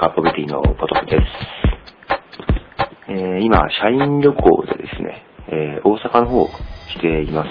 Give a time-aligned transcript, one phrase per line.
[0.00, 1.26] カーポビティのポトフです。
[3.10, 7.48] えー、今、社員旅行でですね、えー、大阪の方来ています。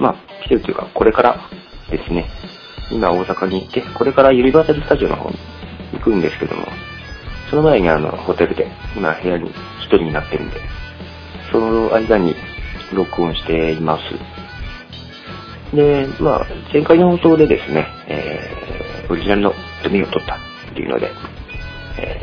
[0.00, 0.14] まあ、
[0.44, 1.40] 来てるというか、これから
[1.90, 2.24] ですね、
[2.92, 5.36] 今大阪に行って、これからユニバーサルスタジオの方に
[5.94, 6.66] 行くんですけども、
[7.50, 9.50] その前にあの、ホテルで、今部屋に
[9.80, 10.60] 一人になってるんで、
[11.50, 12.36] その間に
[12.94, 13.98] 録音していま
[15.72, 15.74] す。
[15.74, 20.38] で、まあ、前回の放送でですね、えー、オリジナルの読みを取った
[20.70, 21.10] っていうので、
[21.98, 22.22] え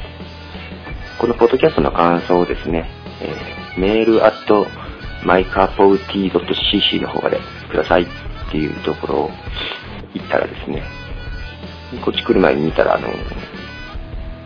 [1.17, 2.89] ー、このポッドキャストの感想をですね、
[3.21, 4.67] えー、メールアット
[5.25, 7.39] マイカーポウティー .cc の方まで
[7.69, 8.07] くださいっ
[8.51, 9.29] ていうところを
[10.13, 10.83] 言ったらですね、
[12.03, 13.09] こっち来る前に見たら、あの、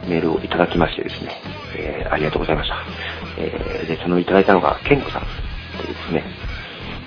[0.08, 1.32] メールをいただきましてですね、
[1.78, 2.76] えー、ありがとうございました。
[3.38, 5.22] えー、で、そのいただいたのが、ケンコさん
[5.82, 6.24] でですね、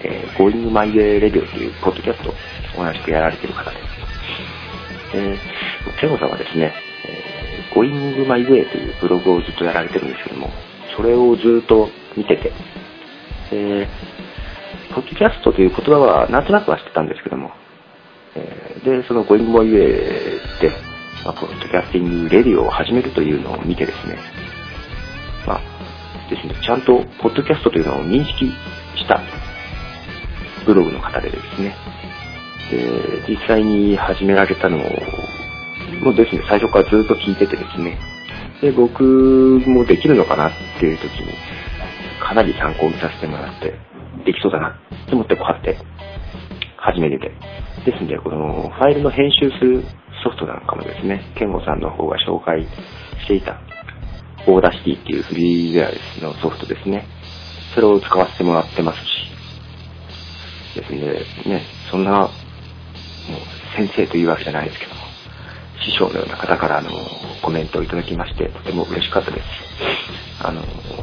[0.05, 2.34] えー、Going My Way Radio というポッドキャストを
[2.84, 3.83] 同じくやられている方です。
[5.14, 5.39] えー、
[6.00, 6.72] ケンゴさんはですね、
[7.06, 10.50] えー、Going My Way というブログをずっとやられてるんですけども、
[10.97, 12.52] それをずっと見てて、
[13.52, 17.50] えー、ポッドキャストという言葉はなんとなくは知ってたんですけども、
[18.34, 20.70] えー、で、その Going My Way で、
[21.24, 24.19] まあ、 podcasting radio を始めるというのを見てですね、
[25.46, 25.61] まあ、
[26.30, 28.46] ですね、ちゃんとポッドキャストというのを認識
[28.96, 29.20] した
[30.64, 31.74] ブログの方でですね、
[32.70, 34.80] で、実際に始められたのを、
[36.03, 37.98] もですね、最初からずっと聞いててですね、
[38.61, 39.03] で、僕
[39.67, 41.33] もできるのかなっていう時に、
[42.20, 43.75] かなり参考にさせてもらって、
[44.25, 45.77] できそうだなと思ってこうやって
[46.77, 47.33] 始めてて。
[47.84, 49.83] ですんで、このファイルの編集する
[50.23, 53.61] ソフトなんかもですね、ケンゴさんの方が紹介していた、
[54.47, 57.06] Audacity っていうフリーウェアのソフトですね。
[57.75, 59.12] それを使わせてもらってますし。
[60.77, 62.30] ですんで、ね、そんな、もう
[63.77, 65.02] 先生というわけじゃないですけど、
[65.84, 66.91] 師匠のような方からあの、
[67.42, 69.46] コメントをいただきまして、とても嬉しかったです。
[70.45, 70.62] あの、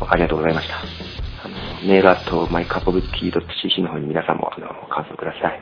[0.09, 0.76] ありがとうございました。
[0.76, 1.56] あの、
[1.88, 5.62] mail at my cup of tea .cc の方に皆さんもあの、感想ください。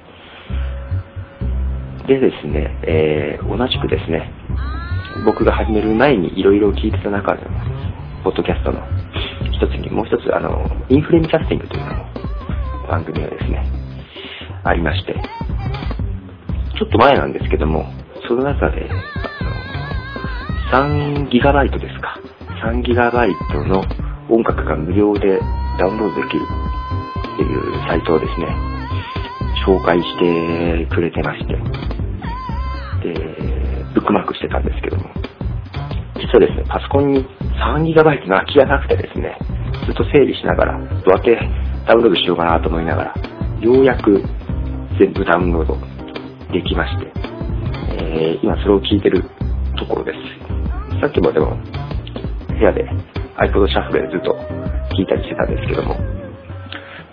[2.07, 4.31] でですね、えー、同じくですね、
[5.25, 7.49] 僕が始める前にいろいろ聞いてた中での、
[8.23, 8.81] ポッドキャストの
[9.51, 12.05] 一つに、もう一つ、あの、インフレームキャスティングというのも
[12.87, 13.65] 番組がですね、
[14.63, 15.13] ありまして、
[16.77, 17.85] ちょっと前なんですけども、
[18.27, 18.89] その中で、
[20.71, 20.85] あの、
[21.25, 22.19] 3ギガバイトですか。
[22.63, 23.83] 3ギガバイトの
[24.29, 25.39] 音楽が無料で
[25.79, 26.43] ダウンロードできる
[27.33, 28.47] っていうサイトをですね、
[29.65, 31.53] 紹介してくれてまして、
[33.03, 33.13] で、
[33.93, 35.03] ブックマークしてたんですけども、
[36.15, 37.25] 実はですね、パソコンに
[37.59, 39.37] 3GB の空きがなくてですね、
[39.85, 41.39] ずっと整理しながら、どうやって
[41.87, 43.13] ダウンロードしようかなと思いながら、
[43.61, 44.21] ようやく
[44.99, 45.77] 全部ダウンロード
[46.51, 47.36] できまして、
[48.09, 49.21] えー、今それを聞いてる
[49.77, 50.99] ところです。
[51.01, 51.57] さっきもでも、
[52.47, 52.89] 部屋で
[53.35, 54.31] iPod シャッフルでずっと
[54.95, 55.95] 聞いたりしてたんですけども、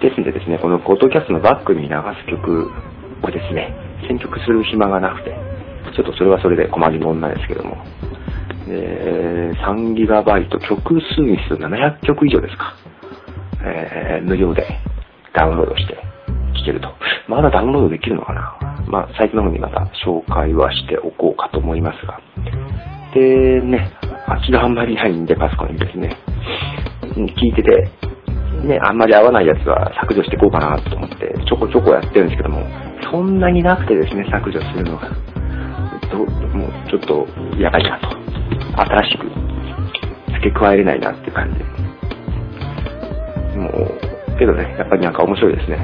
[0.00, 2.71] ですんでですね、このポッドキャストのバックに流す曲
[3.22, 3.75] をですね、
[4.06, 5.34] 選曲する暇がなくて、
[5.97, 7.76] ちょっとそれはそれで困りもんなんですけども。
[8.66, 12.75] で、3GB 曲数にすると700曲以上ですか。
[13.66, 14.66] えー、無料で
[15.34, 16.88] ダウンロードして聴けると。
[17.28, 22.21] まだダウンロードできるのかなまあ、サイトの方にまた紹介はしておこうかと思いますが。
[23.15, 23.93] で、ね、
[24.27, 26.17] 空きがあんまりないんで、パソコンにですね。
[27.15, 27.91] 聞いてて、
[28.67, 32.67] ね、あんまり合わないやつは削除していこうかなと思って、ちょこちょこやってるんですけども、
[33.11, 35.11] そんなになくてですね、削除するのが。
[36.11, 37.27] と、もうちょっと
[37.59, 38.09] やばいなと。
[38.77, 39.27] 新しく
[40.34, 41.62] 付け加えれないなって感じ。
[43.59, 44.00] もう、
[44.39, 45.78] けどね、やっぱりなんか面白いですね。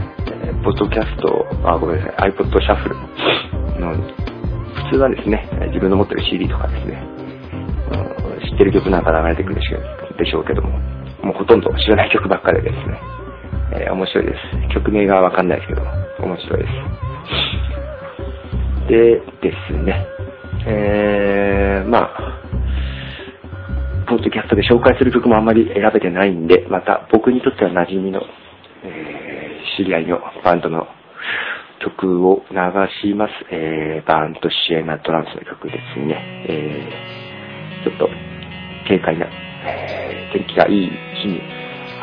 [0.64, 2.94] ポッドキャスト、あ、ごめんなさい、iPod シャッフル
[3.80, 7.02] の、普通はですね、自分の持ってる CD とかですね、
[8.50, 10.78] 知ってる曲なんか流れてくるでしょうけども、
[11.22, 13.00] もうほとんど知らない曲ばっかりですね。
[13.72, 14.34] えー、面白いで
[14.68, 14.74] す。
[14.74, 15.82] 曲名がわかんないですけど、
[16.22, 17.00] 面白いです。
[18.88, 20.06] でですね、
[20.66, 22.19] えー、まあ、
[24.10, 28.20] ポッドキャストで紹介する曲もあんまり選べてないんで、また僕にとっては馴染みの、
[28.82, 30.88] えー、知り合いのバンドの
[31.78, 32.56] 曲を流
[33.08, 33.30] します。
[33.52, 36.44] えー、バンドシエナトランスの曲ですね。
[36.48, 38.08] えー、ちょっと
[38.88, 40.90] 軽快な、えー、天気がいい
[41.22, 41.40] 日に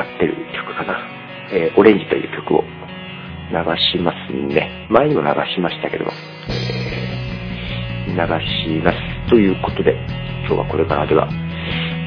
[0.00, 0.34] 合ってる
[0.64, 0.96] 曲かな。
[1.52, 2.64] えー、オレンジという曲を
[3.52, 4.88] 流しますね。
[4.88, 6.12] 前にも流しましたけども、
[6.48, 8.18] えー、流
[8.80, 9.28] します。
[9.28, 9.92] ということで、
[10.46, 11.28] 今日はこれからでは、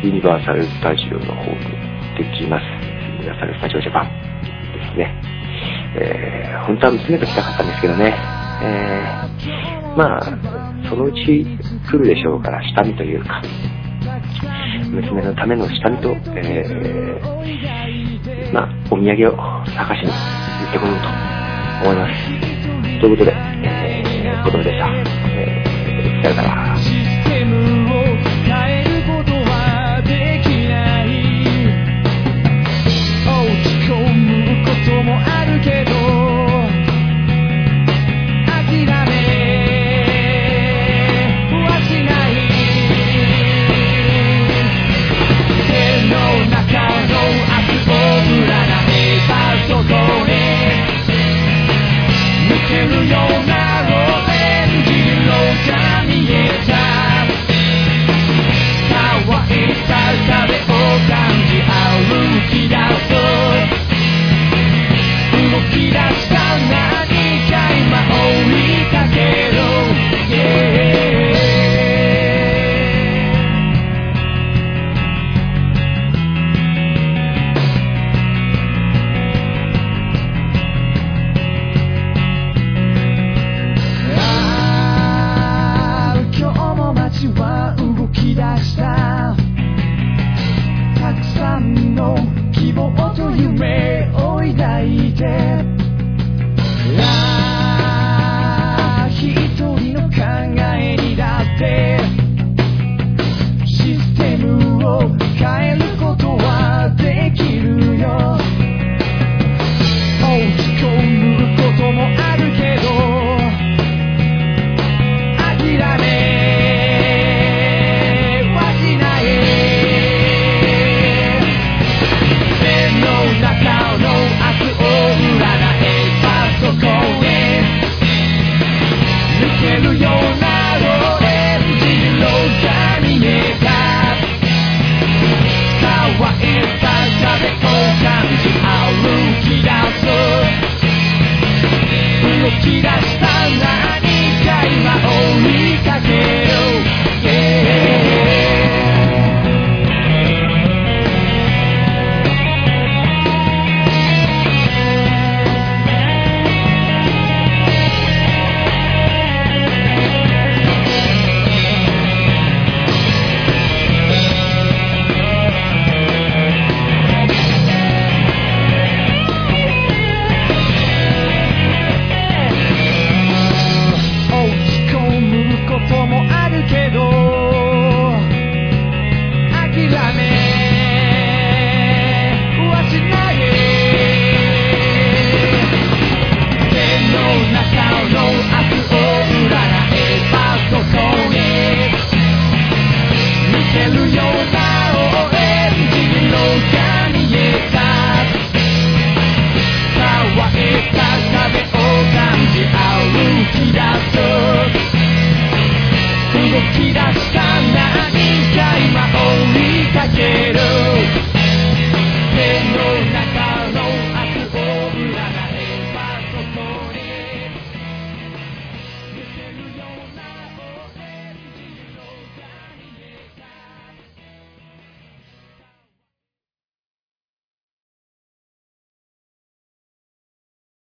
[0.03, 1.59] ユニバーサル・スタジオの方に
[2.17, 2.63] できます。
[3.19, 4.07] ユニバーサル・スタジオ・ジャパン
[4.73, 5.21] ですね。
[5.95, 8.15] えー、本当は娘と来たかったんですけどね。
[8.63, 10.21] えー、まあ、
[10.89, 11.45] そのうち
[11.91, 13.43] 来るでしょうから下見というか、
[14.89, 19.37] 娘のための下見と、えー、まあ、お土産を
[19.67, 21.07] 探しに行ってこようと
[21.89, 23.01] 思います。
[23.01, 24.87] ということで、えー、子供でした。
[25.29, 26.61] えー、さよなら。